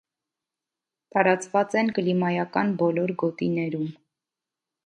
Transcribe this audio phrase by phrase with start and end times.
[1.15, 3.89] Տարածված են կլիմայական բոլոր գոտիներում։